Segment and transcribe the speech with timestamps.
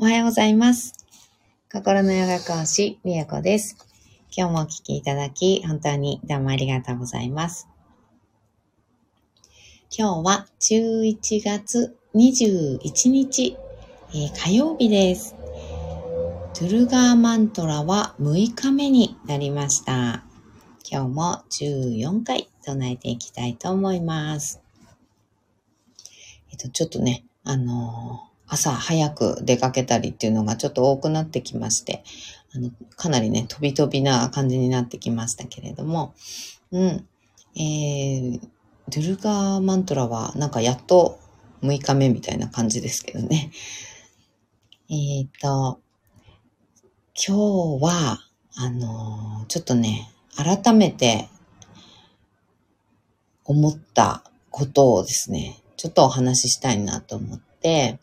[0.00, 0.92] おはようございます。
[1.72, 3.76] 心のヨガ講師、みやこです。
[4.30, 7.66] 今日もお聞きいただき、本当にどうもありがとうございます。
[9.90, 13.56] 今日は11月21日、
[14.10, 15.34] えー火曜日です。
[16.54, 20.22] トゥルガーマントラは6日目になりました。
[20.88, 24.62] 今日も14回唱えていきたいと思います。
[26.52, 32.02] えっと、ちょっとね、あのー朝早く出かけたりっていうのがちょっと多くなってきまして、
[32.54, 36.14] あの、かなりね、飛び飛びな感じになってきましたけれども、
[36.72, 37.06] うん。
[37.56, 38.40] えー、
[38.88, 41.18] ドゥルガーマントラはなんかやっと
[41.62, 43.50] 6日目みたいな感じですけどね。
[44.90, 45.80] えっ、と、
[47.14, 48.18] 今日は、
[48.54, 51.28] あのーちょっとね、改めて
[53.44, 57.98] 思ったことをですね、ちょっとお話ししたいなと思って、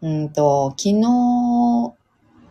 [0.00, 1.94] うんと、昨日、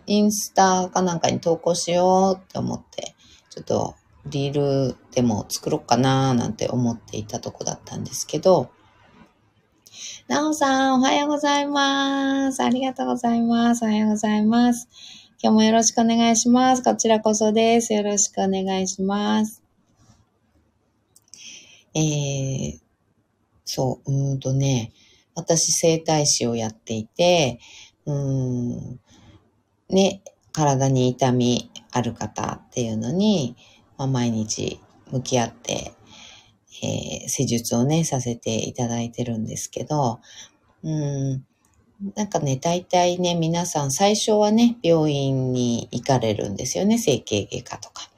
[0.08, 3.16] インスタかなんかに投稿しようって思って、
[3.49, 8.70] ちょっとリールでも作ろうかななんて思っていたとこだったんですけど、
[10.27, 12.62] なおさん、おはようございます。
[12.62, 13.84] ありがとうございます。
[13.84, 14.90] おはようございます。
[15.41, 16.84] 今日もよろしくお願いします。
[16.84, 17.93] こちらこそです。
[17.93, 19.64] よろしくお願いします。
[21.93, 22.80] えー、
[23.66, 24.91] そう、うーんとね、
[25.38, 27.60] 私、整体師をやっていて、
[28.05, 28.99] うん、
[29.90, 33.55] ね、体に痛みある方っていうのに、
[33.98, 34.80] まあ、毎日
[35.12, 35.93] 向き合って、
[36.84, 40.21] えー施術をね、させていただいてるんですけど、
[40.84, 41.46] うん、
[42.15, 48.10] なんかね、大体ね、皆さん最初はね、病院に行かれるんですよね、整形外科とか。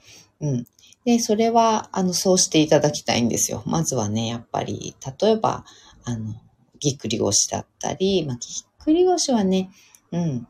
[0.42, 0.68] うん。
[1.06, 3.64] で、それは、あの、そうしていただきたいんですよ。
[3.66, 5.66] まずはね、やっぱり、例えば、
[6.06, 6.36] あの、
[6.80, 9.70] ぎっくり腰だったり、まあ、ぎっくり腰はね、
[10.12, 10.48] うん。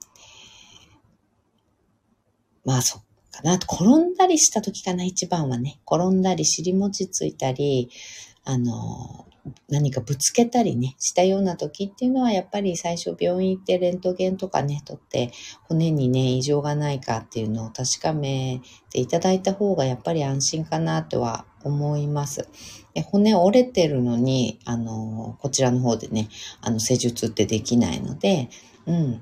[2.66, 3.56] まあ、そっかな。
[3.56, 5.80] 転んだりした時かな、一番はね。
[5.90, 7.90] 転んだり、尻餅ついたり、
[8.46, 9.26] あの、
[9.68, 15.32] 何かぶつけたりね、したような時っていうのは、やっぱり最初病院行ってレントゲンとかね、取って、
[15.64, 22.48] 骨にね、異常がないかっていうのを確かめていただいた方が、やっぱり安心かなとは思います。
[22.94, 26.30] で骨折れてるのに、あの、こちらの方でね、
[26.62, 28.50] あの、施術ってできないので、
[28.86, 29.22] うん。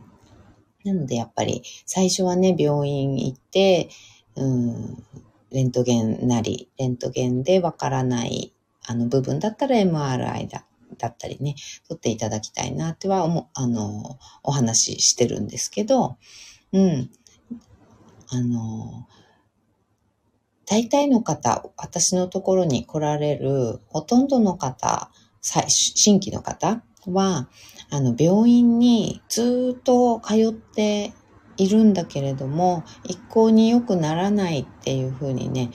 [0.83, 3.89] なので、やっぱり、最初はね、病院行って、
[4.35, 5.03] うん、
[5.51, 8.53] レントゲンなり、レントゲンでわからない、
[8.87, 10.65] あの、部分だったら MRI だ。
[10.97, 11.55] だったりね、
[11.89, 16.17] 取っていただきたいなっては思、あの、お話ししてるんですけど、
[16.71, 17.09] うん。
[18.29, 19.07] あの、
[20.65, 25.11] 大体の方、私のところに来られるほとんどの方、
[25.41, 27.49] 新規の方は、
[27.89, 31.13] あの、病院にずっと通って
[31.55, 35.71] いるんだけれども、一向に良くならないっていう風にね、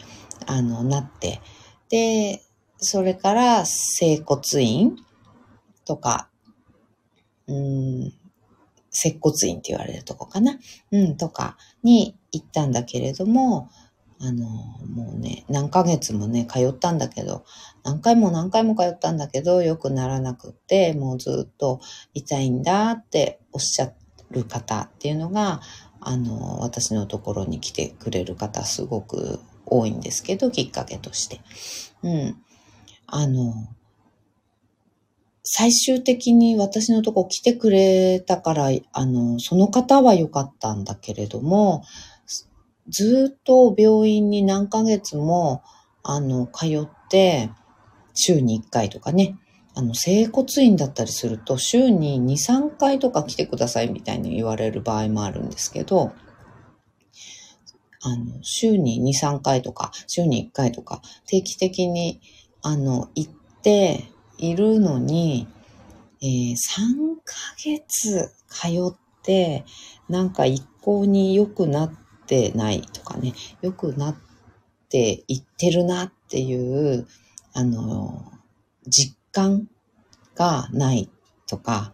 [0.47, 1.41] あの、なって、
[1.89, 2.43] で、
[2.83, 4.97] それから、整骨院
[5.85, 6.29] とか、
[7.47, 8.13] うん、
[8.91, 10.59] 接骨院って言われるとこかな？
[10.91, 13.71] うん、とかに行ったんだけれども、
[14.21, 17.45] あの、もうね、何ヶ月もね、通ったんだけど、
[17.83, 21.81] 何回も何回も通ったんだけど、良くならなくって、もうずっと
[22.15, 23.93] 痛いんだっておっしゃ
[24.31, 25.61] る方っていうのが、
[26.01, 31.41] あの、私のところに来てくれる方すごく多いんですけど、きっかけとして。
[32.03, 32.37] うん。
[33.15, 33.53] あの、
[35.43, 41.85] 最終的に私のとこ来てくれたから、あの、その方は良かったんだけれども、
[42.89, 45.63] ずっと病院に何ヶ月も、
[46.03, 47.51] あの、通って、
[48.15, 49.37] 週に1回とかね、
[49.75, 56.13] あの、整骨院だったりすると、週に2、3回とか来てくださいみたいに言われる場合もあるんですけど、
[58.01, 62.23] あの、週に2、3回とか、週に1回とか、定期的に、
[62.63, 64.09] あの、行って
[64.39, 65.49] いるのに、
[66.23, 69.65] えー3ヶ月通って、
[70.09, 71.93] なんか一向に良くなっ
[72.27, 74.17] てないとかね、良くなっ
[74.89, 77.07] ていってるなっていう、
[77.53, 78.33] あの、
[78.87, 79.69] 実感
[80.35, 81.11] がない
[81.47, 81.93] とか、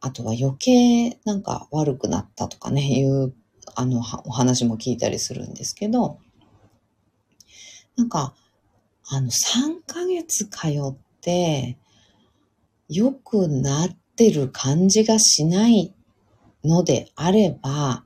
[0.00, 3.34] あとは余計なんか悪くなったとかね、いう、
[3.74, 6.18] あの、お話も聞いたりするんですけど、
[7.96, 8.34] なんか、
[9.08, 11.76] あの、3ヶ月通って、
[12.88, 15.94] 良くなってる感じがしない
[16.64, 18.04] のであれば、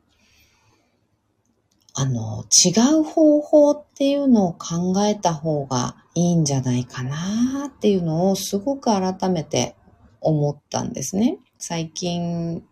[1.95, 2.71] あの、違
[3.01, 9.75] う方法っていうのを考えた方がいいんじゃないかなっていうのをすごく改めて
[10.21, 11.39] 思ったんですね。
[11.59, 12.63] 最近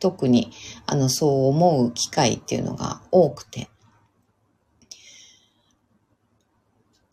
[0.00, 0.50] 特に、
[0.86, 3.68] あの、そう思う機会っていうのが多くて。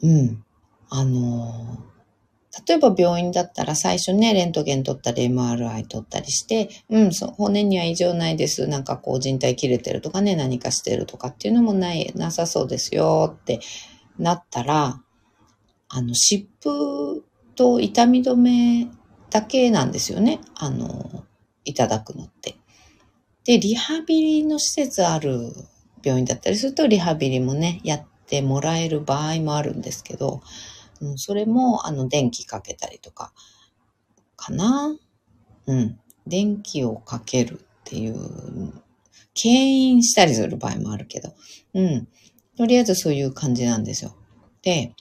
[0.01, 0.43] うん。
[0.89, 1.77] あの
[2.65, 8.67] 例えば病院だったら最初ね、レントゲン取ったり MRI 取ったりして、うん、そう骨には異常ないです。
[8.67, 13.59] なんかこう人体切れてるとかね、何かしてるとかっていうのもない、なさそうですよって
[14.17, 15.01] なったら、
[15.89, 17.23] あの、湿布
[17.55, 18.87] と痛み止め
[19.29, 20.39] だけなんですよね。
[20.55, 21.25] あの、
[21.63, 22.55] いただくのって。
[23.45, 25.53] で、リハビリの施設ある
[26.03, 30.41] 病院だったりすると、リハビリもね、やってもらえる場合もあるんですけど、
[31.01, 33.33] うん、それも、あの、電気かけたりとか、
[34.35, 34.95] かな？
[35.65, 35.99] うん。
[36.25, 38.73] 電気をかけるっていう、
[39.33, 41.33] 牽引したりする場合もあるけど、
[41.73, 42.07] うん。
[42.57, 44.15] とりあえずそういう感じなんですよ。
[44.61, 44.93] で、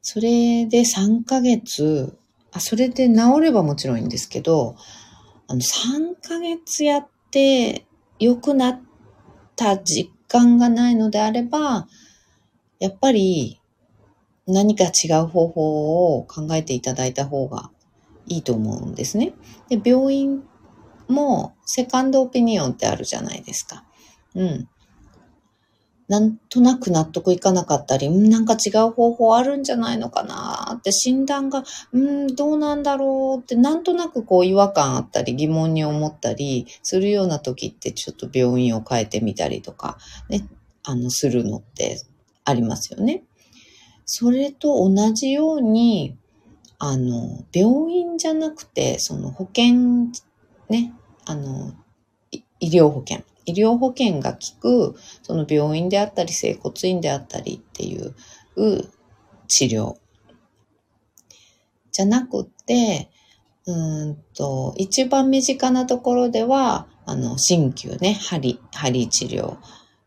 [0.00, 2.18] それで3ヶ月、
[2.52, 4.76] あ、それで治ればもちろんいいんですけど、
[5.46, 7.86] あの、3ヶ月やって
[8.18, 8.80] 良くなっ
[9.56, 11.86] た実感がないのであれば、
[12.78, 13.60] やっぱり
[14.46, 17.70] 何か違う方法を考えていただいた方が
[18.26, 19.34] いいと思うんですね。
[19.68, 20.42] で、病院
[21.08, 23.84] もセカンドオピニオンってあるじゃないですか。
[24.34, 24.68] うん。
[26.08, 39.96] なんとなく納得いかなかったり、なんか違う方法あるんじゃないのかなって診断が、うん、どうなんだろうってなんとなくこう違和感あったり疑問に思ったりするような時ってちょっと病院を変えてみたりとか
[40.28, 40.46] ね、
[40.84, 42.02] あの、するのって
[42.44, 43.24] ありますよね。
[44.04, 46.16] それと同じように、
[46.78, 50.10] あの、病院じゃなくて、その保険、
[50.68, 50.92] ね、
[51.24, 51.72] あの、
[52.60, 53.24] 医療保険。
[53.44, 58.14] 医療保険が効く、その病院であったり、整骨院であったりっていう
[59.48, 59.96] 治療。
[61.90, 63.10] じゃなくて、
[63.66, 69.56] うんと、一番身近なところでは、あの、鍼灸ね、針、針治療、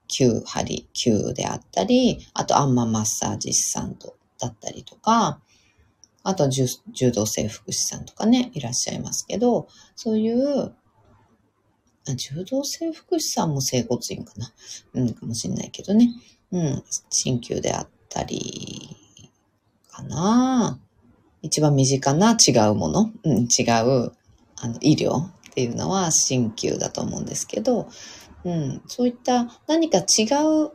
[0.07, 5.39] 灸、針、灸であったり、あとアンママッサージ師さんとだったりとか、
[6.23, 6.67] あと柔
[7.11, 10.73] 道整復師さんとかね、いらっしゃいますけど、そういう
[12.15, 14.51] 柔道整復師さんも整骨院かな？
[14.93, 16.09] うん、かもしんないけどね。
[16.51, 18.95] うん、鍼灸であったり、
[19.89, 20.79] かな。
[21.41, 24.11] 一番身近な違うもの、うん、違う、
[24.57, 27.87] あの、医療っていうのは鍼灸だと思うんですけど、
[28.45, 30.25] うん、そういった何か違
[30.67, 30.71] う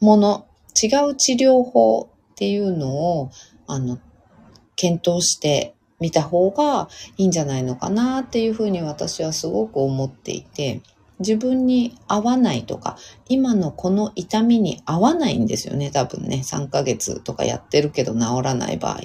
[0.00, 0.46] もの、
[0.82, 3.30] 違う治療法っていうのを、
[3.68, 3.98] あの、
[4.74, 10.82] 検討して見た方がいいんじゃないのかなっていうふうに私はすごく思っていて、
[11.20, 12.96] 自分に合わないとか、
[13.28, 16.42] 今のこの痛みに合わないんですよね、多分ね。
[16.44, 19.00] 3ヶ月とかやってるけど治らない場合。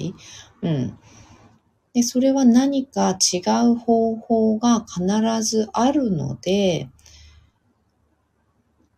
[0.62, 0.98] うん。
[1.98, 5.02] で、それは何か違う方法が必
[5.42, 6.88] ずあるので、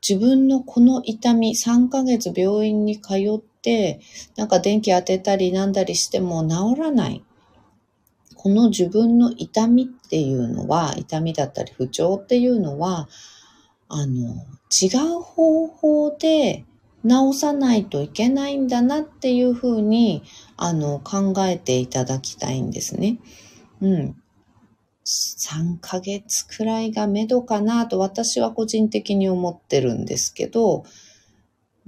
[0.06, 4.00] 自分のこの痛み、3ヶ月病院に通って、
[4.37, 7.25] なんか電気当てたりなんだりしても治らない。
[8.35, 13.08] この自分の痛みっていうのは、痛みだったり不調っていうのは、
[13.88, 16.67] あの、違う方法で
[17.06, 20.23] 治さないといけないんだなっていうふうに、
[20.56, 23.19] あの、考えていただきたいんですね。
[23.81, 24.17] うん。
[25.05, 30.85] 3ヶ月くらいがめどかなと私は個人的に思ってるんですけど、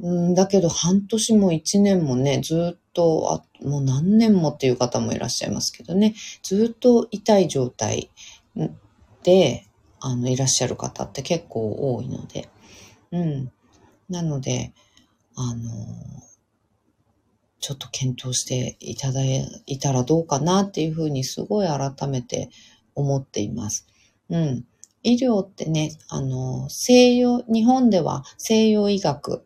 [0.00, 8.10] うん、だけど半年も1年もね、ずっと、あもう何年もっていう方もいらっしゃいますけどね、ずっと痛い状態
[9.22, 9.66] で、
[10.00, 12.48] あの、いらっしゃる方って結構多いので、
[13.12, 13.52] うん。
[14.08, 14.72] なので、
[15.36, 15.62] あの、
[17.60, 22.50] ちょっと検討していただいたらどうかなっていうふうにすごい改めて
[22.94, 23.86] 思っています。
[24.30, 24.64] うん。
[25.04, 29.44] 医療ってね、あの、西洋、日本では西洋医学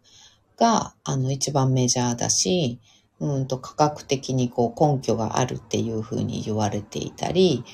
[0.56, 2.80] が、あの、一番メジャーだし、
[3.18, 7.64] うんと科学的にこう根拠があるっていうふうに言われていたり、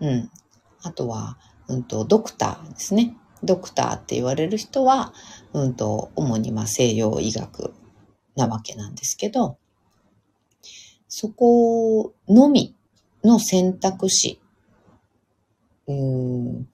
[0.00, 0.30] うん。
[0.82, 1.38] あとは、
[1.68, 3.16] うんと、ドクターですね。
[3.42, 5.12] ドクターって言われる人は、
[5.52, 7.74] うんと、主にま西洋医学
[8.36, 9.58] なわけなんですけど、
[11.08, 12.74] そこのみ
[13.22, 14.40] の選択肢、
[15.86, 16.68] うん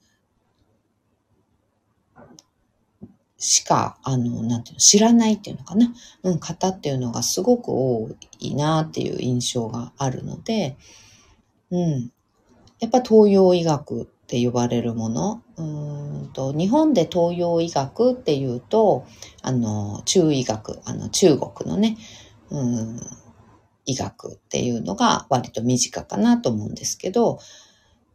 [3.39, 8.09] しか、あの、なんていうの、知らないっていうのかな、うん、方っていうのがすごく多
[8.39, 10.77] いなっていう印象があるので、
[11.71, 12.11] うん。
[12.79, 15.63] やっぱ東洋医学って呼ばれるもの、う
[16.25, 19.05] んと、日本で東洋医学っていうと、
[19.41, 21.97] あの、中医学、あの、中国のね、
[22.49, 22.99] うん、
[23.85, 27.39] 医学っていうのが割と身近かなと思うんですけど、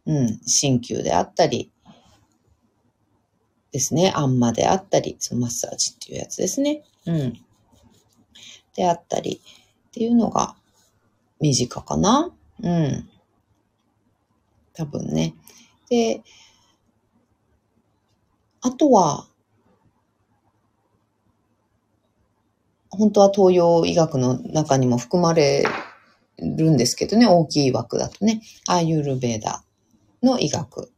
[0.05, 1.71] うん、鍼灸であったり、
[3.75, 4.13] ですね。
[4.15, 6.83] あんまであったり、そのマッサージっていうやつですね。
[7.05, 7.33] うん。
[8.73, 9.41] であったり
[9.89, 10.55] っていうのが
[11.41, 12.31] 身近かな。
[12.63, 13.09] うん。
[14.71, 15.35] 多分ね。
[15.89, 16.23] で、
[18.65, 19.27] あとは、
[22.89, 25.63] 本当は東洋医学の中にも含まれ
[26.39, 29.63] るんですけどね、大きい枠だとね、アーユルベーダ
[30.23, 30.91] の医学、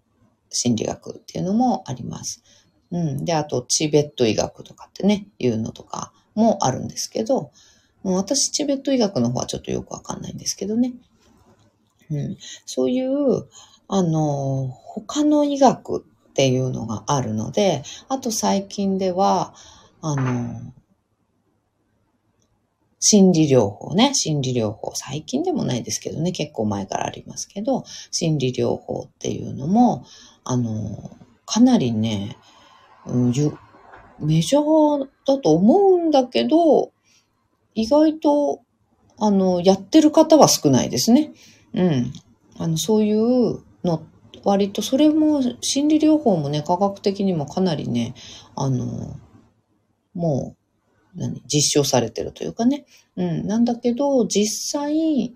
[0.49, 2.41] 心理学っていうのもあります。
[2.91, 3.25] うん。
[3.25, 7.51] で、あと、チベット医学とかってね、いうのとかもあるんですけど、
[8.03, 10.93] 私、チベット医学の方はちょっとよくわかんないんですけどね。
[12.11, 12.37] うん。
[12.65, 13.49] そういう、
[13.89, 16.05] あの、他の医学
[16.37, 19.55] っていうのがあるので、あと最近では、
[20.01, 20.71] あの、
[22.99, 24.91] 心理療法ね、心理療法。
[24.93, 30.05] 最近でもないですけどね、結構前からありますけど、心理療法っていうのも、
[30.43, 31.09] あの、
[31.47, 32.37] かなりね、
[33.07, 33.33] うん、
[34.19, 36.91] メジャーだと思うんだけど、
[37.73, 38.61] 意外と、
[39.17, 41.31] あの、やってる方は少ないですね。
[41.73, 42.13] うん。
[42.59, 44.03] あの、そういうの、
[44.47, 48.15] 割と、それも、心理療法もね、科学的にもかなりね、
[48.55, 49.17] あの、
[50.13, 50.55] も
[51.15, 52.85] う、何、実証されてるというかね。
[53.17, 53.45] うん。
[53.45, 55.35] なんだけど、実際、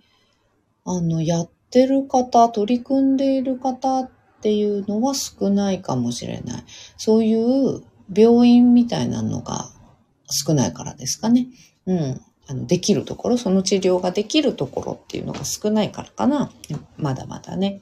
[0.85, 4.09] あの、やってる方、取り組んでいる方っ
[4.41, 6.63] ていうのは少ないかもしれない。
[6.95, 7.83] そういう
[8.15, 9.73] 病院みたいなのが
[10.29, 11.47] 少ないからですかね。
[11.85, 12.21] うん。
[12.47, 16.49] あの、できるところ、その治療ができるところっていうのが少ないからかな。
[16.95, 17.81] まだまだね。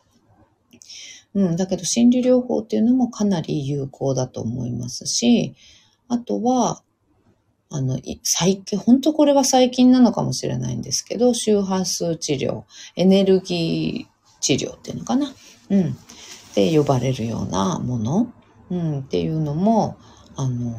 [1.35, 1.55] うん。
[1.55, 5.55] だけど心理療法っていうのもかなり有効だと思いますし、
[6.07, 6.81] あとは、
[7.71, 12.63] あの、最近、本当これは最近なのかもしれないんですけど、周波数治療、
[12.95, 15.31] エネルギー治療っていうのかな？
[15.69, 15.81] うん。
[15.89, 15.93] っ
[16.55, 18.33] て呼ばれるようなもの、
[18.71, 19.97] うん、っていうのも、
[20.35, 20.73] あの、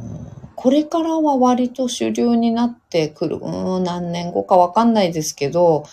[0.57, 3.39] これからは割と主流になってくる。
[3.41, 5.85] うん、何年後かわかんないですけど、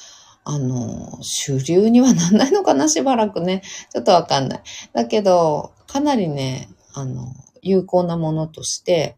[0.49, 3.63] あの、主流にはなんないのかな、しばらくね。
[3.91, 4.61] ちょっとわかんない。
[4.93, 9.17] だけど、かなりね、あの、有効なものとして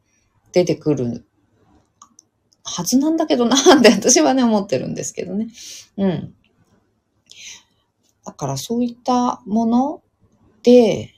[0.53, 1.23] 出てくる
[2.63, 5.49] はずなんだけどな って私はね、思ってるんですけどね。
[5.97, 6.33] うん。
[8.25, 10.01] だからそういったもの
[10.63, 11.13] で、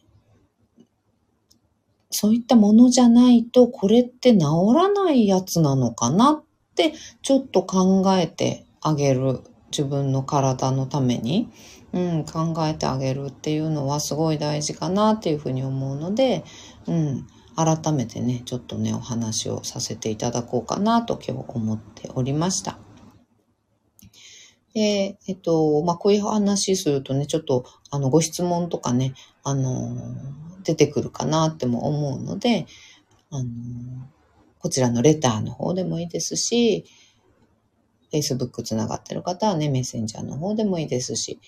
[2.10, 6.44] そういったものじゃないと、これって治らないやつなのかなっ
[6.76, 9.40] て、ちょっと考えてあげる。
[9.72, 11.50] 自分の体のために、
[11.94, 16.44] うん、考えてあげるっていうのはすごい大事かなっていうふうに思うので、
[16.88, 22.78] うん、改めてね、ちょっとね、お話をさせていただこうかなと今日思っておりました。
[24.74, 29.14] で、えっと、まあ、こういう話するとね、ちょっと、あの、ご質問とかね、
[29.44, 29.98] あの、
[30.64, 32.68] 出てくるかなっても思うので、
[33.30, 33.50] あの、
[34.60, 36.86] こちらのレターの方でもいいですし、
[38.12, 41.40] Facebook つながってる方はね、メッセンジャーの方でもいいですし、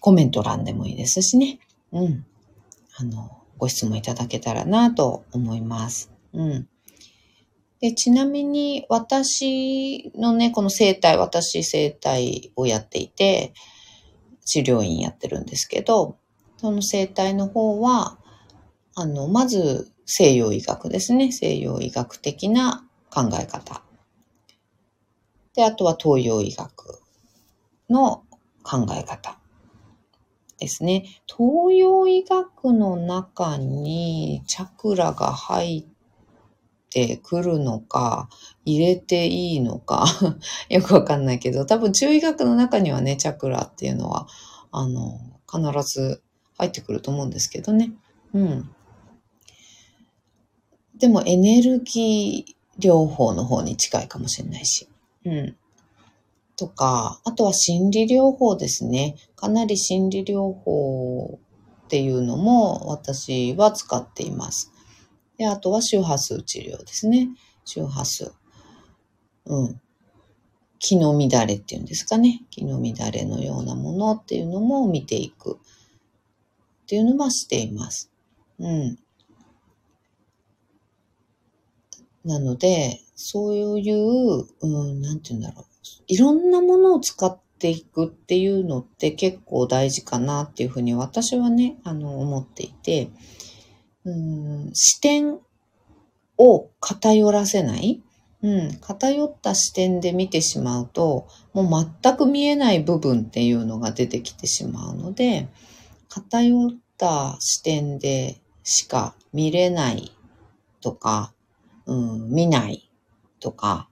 [0.00, 1.58] コメント欄でもいいですしね。
[1.92, 2.26] うん。
[2.98, 6.12] あの、ご質問いただけたらなと思います。
[6.32, 6.68] うん。
[7.80, 13.52] で、ちなみに私のね、この生態、私生態をやっていて、
[14.44, 16.16] 治療院やってるんですけど、
[16.56, 18.18] その生態の方は、
[18.94, 21.32] あの、まず西洋医学ですね。
[21.32, 23.82] 西洋医学的な考え方。
[25.56, 27.00] で、あとは東洋医学
[27.88, 28.24] の
[28.62, 29.38] 考え方
[30.58, 31.06] ですね。
[31.26, 35.84] 東洋医学の中にチャクラが入っ
[36.90, 38.28] てくるのか、
[38.64, 40.06] 入れていいのか
[40.68, 44.28] よくわかんないけど、多分中医学の中にはね、チャクラっていうのは、
[44.72, 45.18] あの、
[45.50, 45.60] 必
[45.90, 46.22] ず
[46.58, 47.92] 入ってくると思うんですけどね。
[48.34, 48.70] うん。
[50.98, 54.88] でもエネルギー療法の方に近いかもしれないし。
[55.26, 55.56] うん。
[56.56, 59.16] とか、あとは心理療法ですね。
[59.34, 61.38] かなり心理療法
[61.86, 64.72] っていうのも私は使っています。
[65.36, 67.28] で、あとは周波数治療ですね。
[67.64, 68.32] 周波数。
[69.44, 69.80] うん。
[70.78, 72.42] 気の乱れっていうんですかね。
[72.50, 75.58] 気の乱れのようなものっていうのも見ていく
[76.84, 78.10] っていうのはしています。
[78.58, 78.98] うん。
[82.24, 85.64] なので、そういう、うん、なんて言うんだろう。
[86.06, 93.10] いろんなものを使っていくっていうのって結構大事かなっていうふうに私はね、あの、思っていて、
[94.04, 95.38] うん、視点
[96.38, 98.02] を偏らせない、
[98.42, 105.48] うん、偏った視点で見てしまうと、もう全く見えない部分っていうのが出てきてしまうので、
[106.08, 110.12] 偏った視点でしか見れない
[110.80, 111.32] とか、
[111.86, 112.85] うん、見ない。
[113.46, 113.88] とか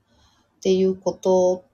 [0.57, 1.65] っていうこと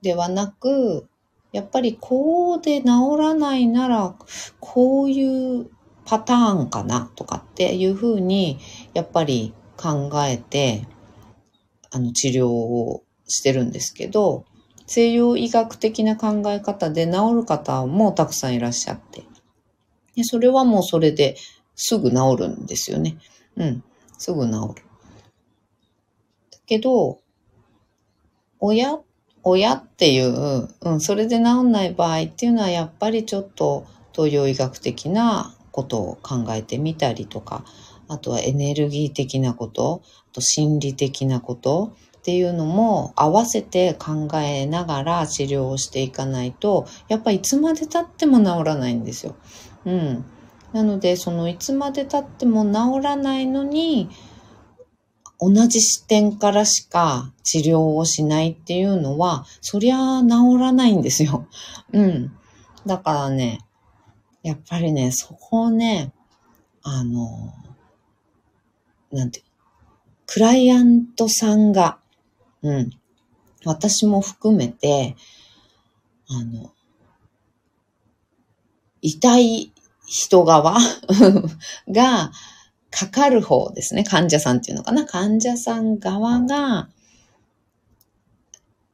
[0.00, 1.06] ではなく、
[1.52, 2.86] やっぱりこうで治
[3.18, 4.14] らないなら、
[4.58, 5.68] こういう
[6.06, 8.58] パターンかなとかっていうふうに、
[8.94, 10.86] やっぱり考えて、
[11.90, 14.46] あの、治療をしてるんですけど、
[14.86, 19.24] 西洋医学的な考え方で治る方もたくさんいらっしゃって。
[20.14, 21.36] でそれはもうそれで
[21.74, 23.18] すぐ治るんですよね。
[23.56, 23.84] うん。
[24.16, 24.85] すぐ治る。
[26.66, 27.20] けど、
[28.58, 28.98] 親、
[29.42, 37.64] 親っていう、うん、それで治んない場合っていうのはやっぱりちょっと東洋医学的なことを考えてみたりとか、
[38.08, 49.36] あとはエネルギー的なこと、あと心理的なことっていうのも合わせて考えながら治療をしていかないと、やっぱいつまで経っても治らないんですよ。
[49.84, 50.24] うん。
[50.72, 54.08] なので、そのいつまで経っても治らないのに、
[55.38, 61.46] 同じ視点からしか治療をしないっていうのは、そりゃ治らないんですよ。
[61.92, 62.32] うん。
[62.86, 63.60] だからね、
[64.42, 66.12] やっぱりね、そこをね、
[66.82, 67.52] あの、
[69.12, 69.42] なんて、
[70.26, 71.98] クライアントさんが、
[72.62, 72.90] うん、
[73.64, 75.16] 私も含めて、
[76.28, 76.72] あの、
[79.02, 79.72] 痛い
[80.06, 80.78] 人側
[81.88, 82.32] が
[82.90, 84.04] かかる方ですね。
[84.04, 85.04] 患者さんっていうのかな。
[85.04, 86.88] 患者さん側が、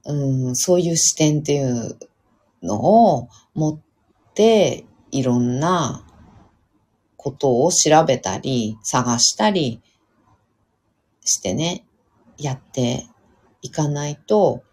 [0.05, 1.99] うん、そういう視点っていう
[2.63, 3.81] のを持っ
[4.35, 6.05] て、いろんな
[7.17, 9.81] ことを調べたり、探したり
[11.21, 11.85] してね、
[12.39, 13.07] やって
[13.61, 14.65] いかないと、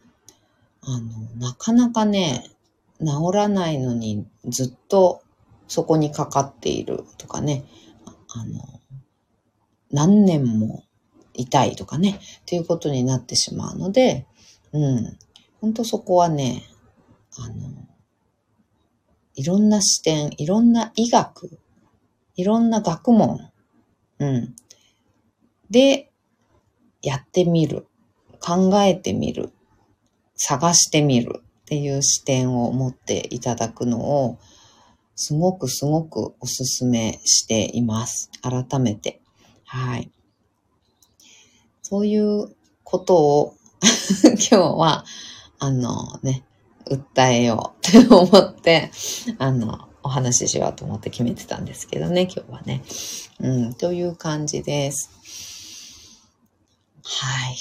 [0.82, 1.08] あの、
[1.38, 2.50] なかなかね、
[3.00, 5.22] 治らないのにずっと
[5.68, 7.66] そこにかかっているとかね、
[8.36, 8.79] あの、
[9.92, 10.84] 何年も
[11.34, 14.26] 痛いとかね、っていうことになってしまうので、
[14.72, 15.18] うん、
[15.62, 16.64] 本当そこはね、
[17.38, 17.56] あの、
[19.36, 21.60] いろんな視点、いろんな医学、
[22.36, 23.50] いろんな学問、
[24.20, 24.56] うん、
[25.70, 26.12] で、
[27.02, 27.88] やってみる、
[28.40, 29.52] 考えてみる、
[30.36, 34.40] 探してみるっていう視点を持っていただくのを、
[35.16, 38.32] すごくすごくおすすめしています。
[38.42, 39.19] 改めて。
[39.72, 40.12] はい。
[41.84, 43.56] そういうことを
[44.26, 45.06] 今日は、
[45.60, 46.44] あのね、
[46.88, 48.90] 訴えようって思って、
[49.38, 52.84] あの、お話ししようと思って決めてたんですけどね、今日はね。
[53.42, 55.12] うん、という感じです。
[57.04, 57.56] はい。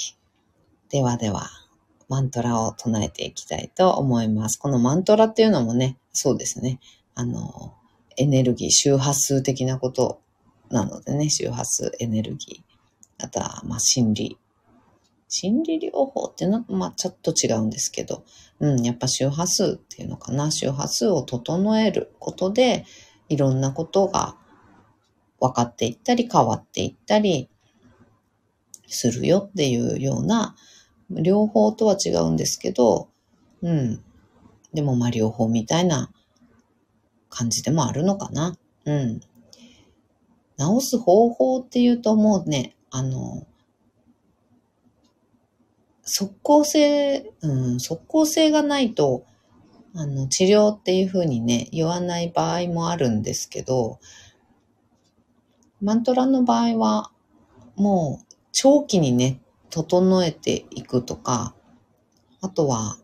[0.89, 1.51] ではでは、
[2.07, 4.57] マントラを唱えていきたいと思います。
[4.57, 6.79] このマントラっていうのもね、そうですね。
[7.13, 7.75] あの、
[8.17, 10.23] エネルギー、周波数的なこと
[10.69, 13.23] なのでね、周波数、エネルギー。
[13.25, 14.37] あとは、まあ、心理。
[15.27, 18.23] 心理療法っていうのは、まあ、ちょっと違うんですけど、
[18.59, 20.51] うん、やっぱ周波数っていうのかな。
[20.51, 22.85] 周波数を整えることで、
[23.29, 24.35] いろんなことが
[25.39, 27.49] 分かっていったり、変わっていったり
[28.87, 30.55] するよっていうような、
[31.09, 33.09] 両方とは違うんですけど、
[33.61, 34.03] うん。
[34.73, 36.11] でもま両方みたいな
[37.29, 38.55] 感じでもあるのかな。
[38.85, 39.21] うん。
[40.59, 43.47] 治す方法っていうともうね、あの、
[46.03, 49.25] 即効性、うん、即効性がないと、
[49.95, 53.99] あの、治療っていうふうにね、言わない場合もあるんですけど、
[55.81, 57.11] マントラの場合は、
[57.75, 61.55] もう、長期にね、整えていくとか、
[62.41, 62.97] あとは、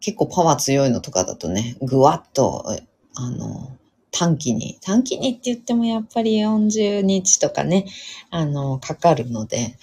[0.00, 2.66] 結構パワー強いのとかだとね、ぐわっと、
[3.14, 3.73] あの、
[4.16, 7.86] 短期に、短期にって言ってもやっぱり40日とかね、
[8.30, 9.76] あの、かかるので、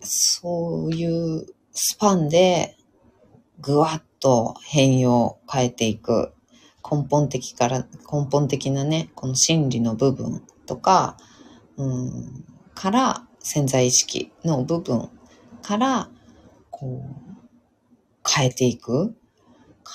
[0.00, 2.78] そういうスパンで
[3.60, 6.32] ぐわっと変容変えていく。
[6.90, 11.18] 根本的から、根本的なね、この心理の部分とか、
[11.76, 15.10] うん、から潜在意識の部分
[15.60, 16.08] から、
[16.70, 17.32] こう、
[18.26, 19.14] 変えていく。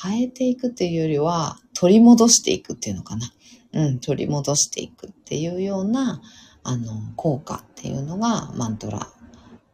[0.04, 3.32] 変えていくっていうよりは、取り戻していくっていうのかな。
[3.74, 6.22] うん、取り戻していくっていうような、
[6.64, 9.08] あの、効果っていうのが、マントラ、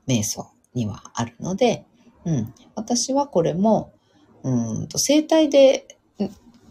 [0.05, 1.85] 瞑想にはあるので、
[2.25, 3.93] うん、私はこれも、
[4.43, 5.87] うんと、生体で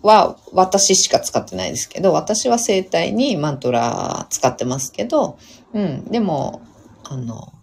[0.03, 5.39] は私しか使ってないですけど、私は生体にマントラ使ってますけど、
[5.73, 6.61] うん、でも、
[7.05, 7.55] あの、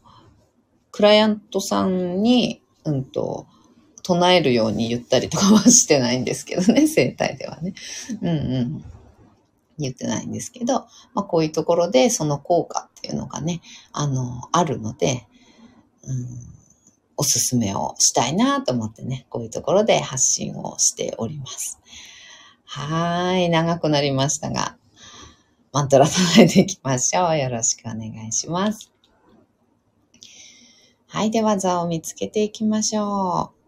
[0.92, 3.46] クライアントさんに、うんと、
[4.04, 7.74] 唱えるように言ったりとかはしてないんですけどね、 生体ではね。
[8.22, 8.32] うんう
[8.62, 8.86] ん。
[9.78, 13.62] 言ってないんですけど、まあこういうところでその効果っていうのがね、
[13.94, 15.26] あの、あるので、
[16.04, 16.28] うん、
[17.16, 21.80] おすすめをしたいなと思ってね、こういうところで発信をしております。
[22.66, 24.78] はい、長くなりましたが、
[25.72, 27.38] マントラ唱えていきましょう。
[27.38, 28.92] よろしくお願いします。
[31.08, 33.59] はい、では座を見つけていきましょう。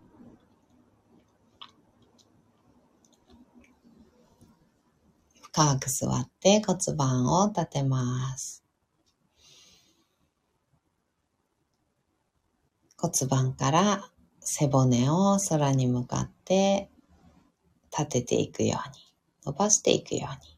[5.54, 8.64] 深く座って骨盤を立てます。
[12.98, 14.10] 骨盤から
[14.40, 16.90] 背骨を空に向かって
[17.92, 18.96] 立てていくように、
[19.46, 20.58] 伸ばしていくように。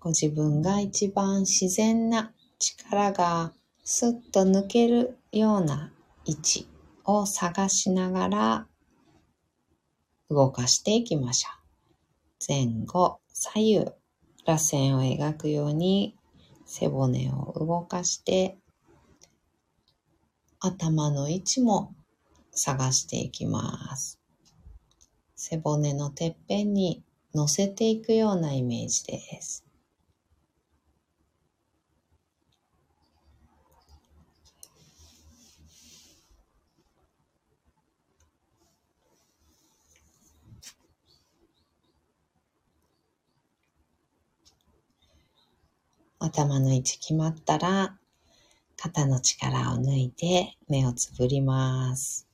[0.00, 3.52] ご自分が一番自然な力が
[3.84, 5.92] スッと抜けるような
[6.24, 6.68] 位置
[7.04, 8.66] を探しながら
[10.30, 11.60] 動かしていきましょう。
[12.48, 13.92] 前後、左右、
[14.46, 16.16] 螺旋を描くように
[16.64, 18.56] 背骨を動かして
[20.60, 21.94] 頭の位置も
[22.52, 24.20] 探していきます。
[25.34, 27.02] 背骨のてっぺんに
[27.34, 29.64] 乗せていくようなイメージです。
[46.22, 47.96] 頭の位置決まったら、
[48.76, 52.28] 肩の力を抜いて目をつぶります。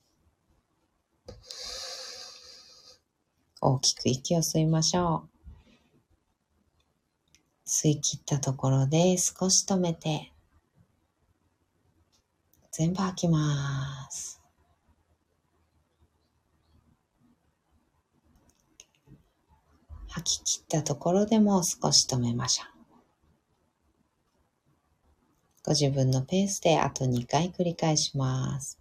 [3.61, 5.29] 大きく息を吸いましょ
[7.65, 7.69] う。
[7.69, 10.33] 吸い切ったところで少し止めて、
[12.71, 14.41] 全部吐きます。
[20.09, 22.76] 吐き切ったところでも少し止めましょう。
[25.67, 28.79] ご自分のペースであと2回繰り返します。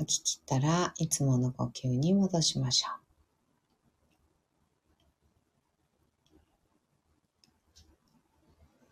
[0.00, 3.00] 吐き切ったらいつもの呼吸に戻しましょう。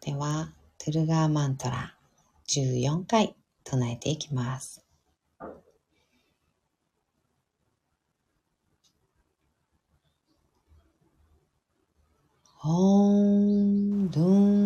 [0.04, 1.94] では、トゥルガーマントラ
[2.48, 4.84] 14回唱えていきます。
[12.64, 14.58] オンド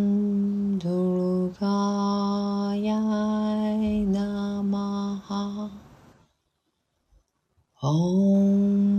[7.82, 8.91] Om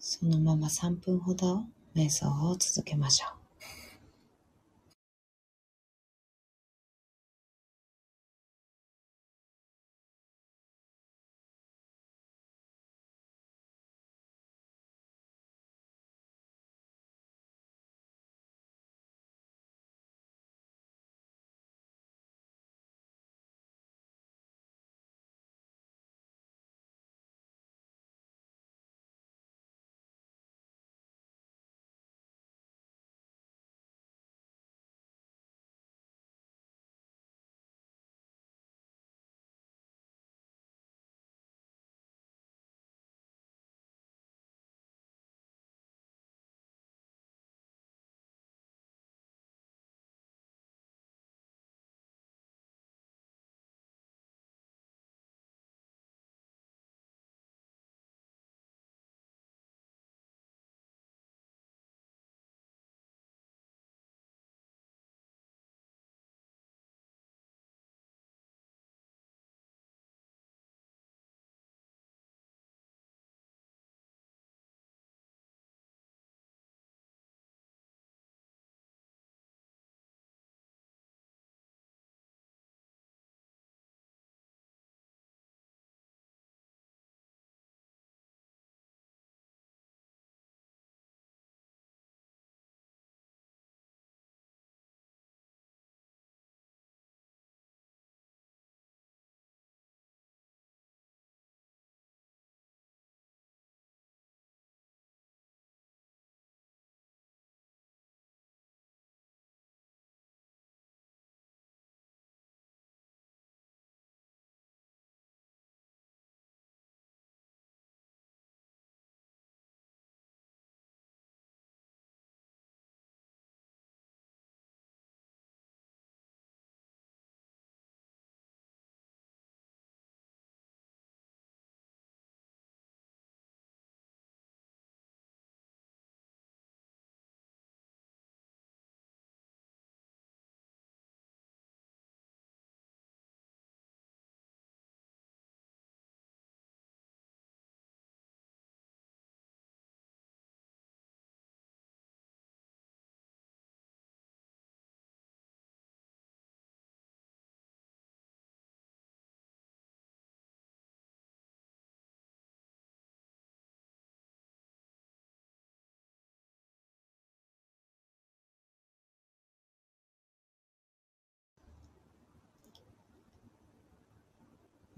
[0.00, 3.37] そのまま3分ほど瞑想を続けましょう。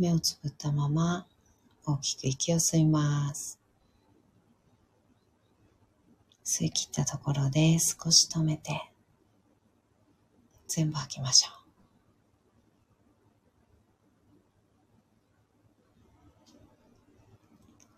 [0.01, 1.27] 目をつぶったまま
[1.85, 3.61] 大きく息を吸います。
[6.43, 8.91] 吸い切ったところで少し止めて
[10.67, 11.61] 全部吐きましょう。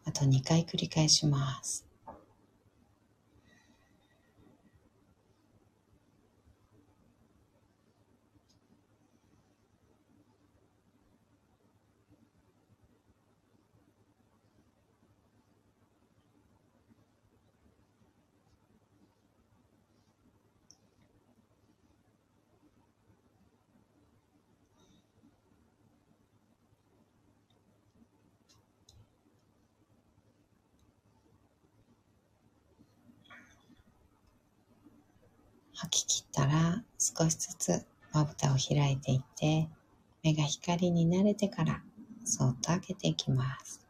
[0.06, 1.86] あと2回繰り返します。
[35.74, 36.84] 吐き切ったら
[37.16, 39.68] 少しずつまぶたを開いていって
[40.22, 41.82] 目が光に慣れてから
[42.24, 43.80] そっと開けていきます。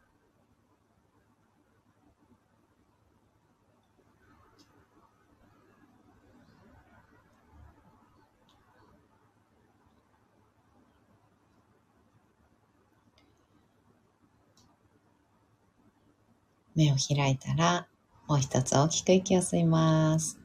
[16.75, 17.87] 目を開いたら
[18.27, 20.42] もう一つ大きく息を吸います。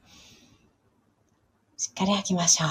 [1.80, 2.68] しっかり吐きましょう。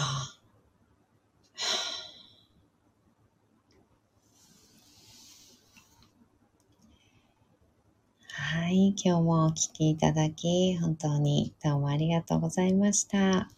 [8.29, 13.49] はい、今日もお聴きいただき、本当にどうもありがとうございました。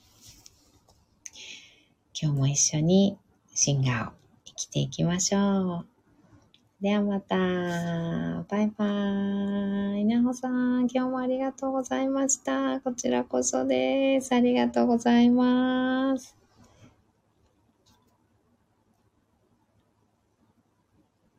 [2.13, 3.17] 今日も一緒に
[3.55, 4.11] シンガーを
[4.45, 5.88] 生きていきましょう。
[6.81, 7.35] ではまた。
[7.35, 10.01] バイバーイ。
[10.01, 12.79] 稲穂さん、今日もありがとうございました。
[12.79, 14.33] こちらこそです。
[14.33, 16.38] ありがとうございます。